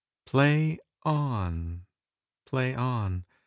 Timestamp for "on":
1.05-1.85, 2.73-3.23